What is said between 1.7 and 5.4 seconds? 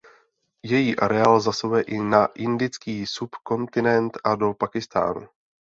i na indický subkontinent a do Pákistánu.